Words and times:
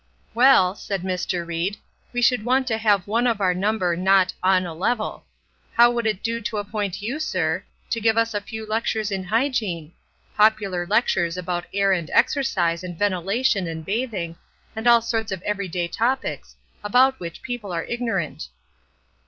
"Well," 0.33 0.73
said 0.73 1.03
Mr. 1.03 1.45
Ried, 1.47 1.77
"we 2.11 2.23
should 2.23 2.43
want 2.43 2.65
to 2.65 2.79
have 2.79 3.07
one 3.07 3.27
of 3.27 3.39
our 3.39 3.53
number 3.53 3.95
not 3.95 4.33
'on 4.41 4.65
a 4.65 4.73
level.' 4.73 5.25
How 5.75 5.91
would 5.91 6.07
it 6.07 6.23
do 6.23 6.41
to 6.41 6.57
appoint 6.57 7.03
you, 7.03 7.19
sir, 7.19 7.63
to 7.91 8.01
give 8.01 8.17
us 8.17 8.33
a 8.33 8.41
few 8.41 8.65
lectures 8.65 9.11
in 9.11 9.25
Hygiene? 9.25 9.91
Popular 10.35 10.87
lectures 10.87 11.37
about 11.37 11.67
air 11.71 11.91
and 11.91 12.09
exercise 12.15 12.83
and 12.83 12.97
ventilation 12.97 13.67
and 13.67 13.85
bathing, 13.85 14.37
and 14.75 14.87
all 14.87 15.03
sorts 15.03 15.31
of 15.31 15.43
every 15.43 15.67
day 15.67 15.87
topics, 15.87 16.55
about 16.83 17.19
which 17.19 17.43
people 17.43 17.71
are 17.71 17.83
ignorant." 17.83 18.47